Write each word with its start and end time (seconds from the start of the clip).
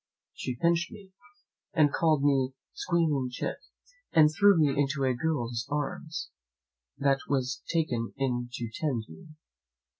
She 0.33 0.55
pinched 0.59 0.91
me, 0.91 1.11
and 1.75 1.93
called 1.93 2.23
me 2.23 2.53
squealing 2.73 3.29
chit, 3.29 3.57
and 4.11 4.31
threw 4.33 4.57
me 4.57 4.69
into 4.75 5.03
a 5.03 5.13
girl's 5.13 5.67
arms 5.69 6.31
that 6.97 7.19
was 7.29 7.61
taken 7.71 8.11
in 8.17 8.49
to 8.53 8.71
tend 8.73 9.05
me. 9.07 9.27